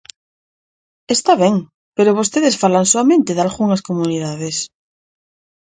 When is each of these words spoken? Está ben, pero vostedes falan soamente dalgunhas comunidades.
Está 1.15 1.33
ben, 1.43 1.55
pero 1.95 2.17
vostedes 2.19 2.55
falan 2.63 2.89
soamente 2.91 3.31
dalgunhas 3.37 3.85
comunidades. 3.89 4.55